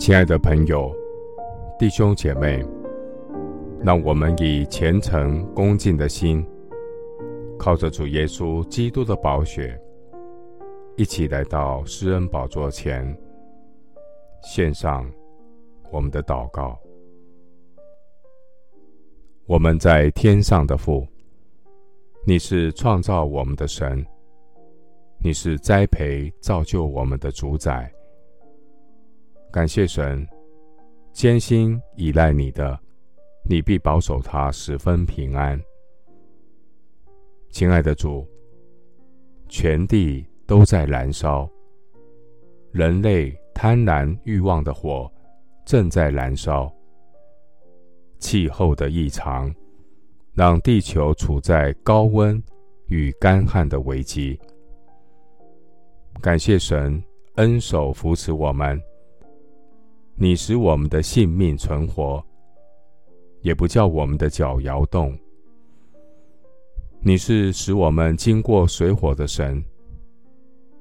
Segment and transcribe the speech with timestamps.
[0.00, 0.90] 亲爱的朋友、
[1.78, 2.64] 弟兄姐妹，
[3.84, 6.42] 让我们以虔诚恭敬的心，
[7.58, 9.78] 靠着主耶稣基督的宝血，
[10.96, 13.14] 一起来到施恩宝座前，
[14.42, 15.06] 献上
[15.92, 16.80] 我们的祷告。
[19.44, 21.06] 我们在天上的父，
[22.24, 24.02] 你是创造我们的神，
[25.18, 27.92] 你是栽培造就我们的主宰。
[29.52, 30.24] 感谢神，
[31.12, 32.78] 艰辛依赖你的，
[33.44, 35.60] 你必保守他十分平安。
[37.50, 38.24] 亲爱的主，
[39.48, 41.50] 全地都在燃烧，
[42.70, 45.10] 人类贪婪欲望的火
[45.66, 46.72] 正在燃烧。
[48.20, 49.52] 气候的异常，
[50.32, 52.40] 让地球处在高温
[52.86, 54.38] 与干旱的危机。
[56.20, 57.02] 感谢神
[57.34, 58.80] 恩手扶持我们。
[60.22, 62.22] 你使我们的性命存活，
[63.40, 65.18] 也不叫我们的脚摇动。
[67.00, 69.64] 你是使我们经过水火的神，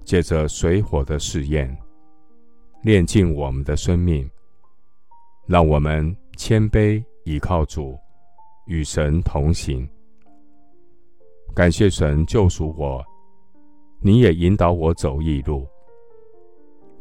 [0.03, 1.73] 借着水火的试验，
[2.81, 4.29] 炼尽我们的生命，
[5.47, 7.97] 让我们谦卑倚靠主，
[8.67, 9.87] 与神同行。
[11.55, 13.01] 感谢神救赎我，
[14.01, 15.65] 你也引导我走义路。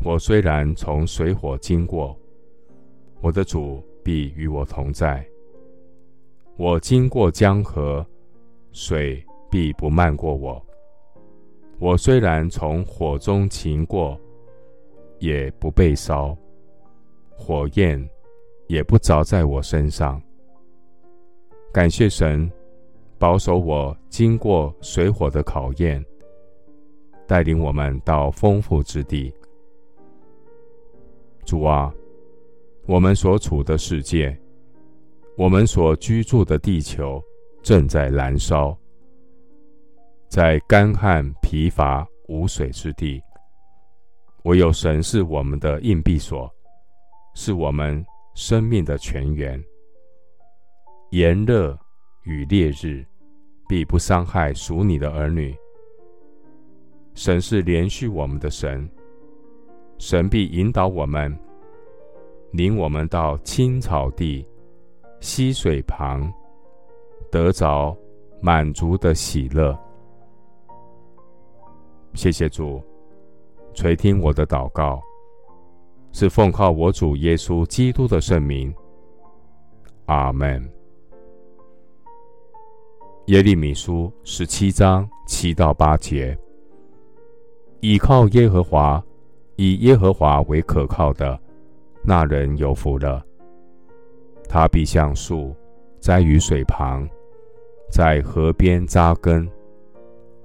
[0.04, 2.16] 我虽然从水火经过。
[3.20, 5.26] 我的主必与我同在。
[6.56, 8.06] 我经过江河，
[8.72, 10.64] 水必不漫过我。
[11.78, 14.18] 我虽然从火中经过，
[15.18, 16.36] 也不被烧，
[17.36, 18.08] 火焰
[18.68, 20.20] 也不着在我身上。
[21.72, 22.50] 感谢神，
[23.18, 26.04] 保守我经过水火的考验，
[27.26, 29.32] 带领我们到丰富之地。
[31.44, 31.92] 主啊。
[32.88, 34.34] 我们所处的世界，
[35.36, 37.22] 我们所居住的地球
[37.62, 38.74] 正在燃烧，
[40.26, 43.22] 在干旱、疲乏、无水之地，
[44.44, 46.50] 唯有神是我们的硬币所，
[47.34, 48.02] 是我们
[48.34, 49.62] 生命的泉源。
[51.10, 51.78] 炎热
[52.22, 53.04] 与烈日
[53.68, 55.54] 必不伤害属你的儿女。
[57.12, 58.88] 神是连续我们的神，
[59.98, 61.38] 神必引导我们。
[62.50, 64.46] 领我们到青草地、
[65.20, 66.32] 溪水旁，
[67.30, 67.96] 得着
[68.40, 69.78] 满足的喜乐。
[72.14, 72.82] 谢谢主，
[73.74, 75.00] 垂听我的祷告，
[76.12, 78.74] 是奉靠我主耶稣基督的圣名。
[80.06, 80.66] 阿门。
[83.26, 86.36] 耶利米书十七章七到八节：
[87.80, 89.04] 倚靠耶和华，
[89.56, 91.38] 以耶和华为可靠的。
[92.08, 93.22] 那人有福了。
[94.48, 95.54] 他必像树
[96.00, 97.06] 栽于水旁，
[97.90, 99.46] 在河边扎根。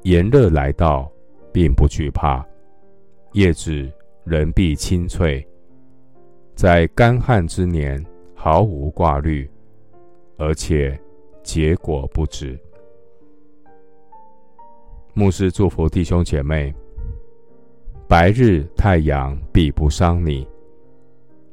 [0.01, 1.09] 炎热来到，
[1.53, 2.45] 并不惧怕；
[3.31, 3.89] 叶子
[4.25, 5.41] 仍必青翠。
[6.53, 9.49] 在干旱之年，毫无挂虑，
[10.37, 10.99] 而且
[11.43, 12.59] 结果不止。
[15.13, 16.75] 牧师祝福弟兄姐妹：
[18.05, 20.45] 白日太阳必不伤你。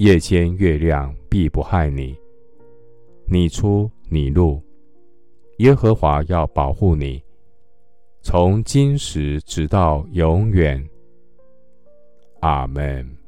[0.00, 2.16] 夜间月亮必不害你，
[3.26, 4.58] 你出你入，
[5.58, 7.22] 耶和华要保护你，
[8.22, 10.82] 从今时直到永远。
[12.40, 13.19] 阿门。